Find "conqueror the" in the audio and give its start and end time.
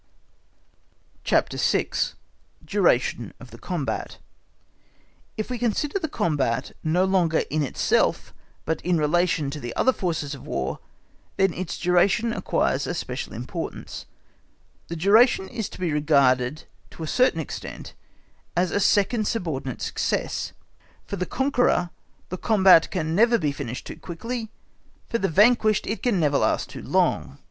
21.27-22.37